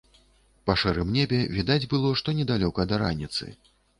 [0.69, 3.51] Па шэрым небе відаць было, што недалёка да раніцы.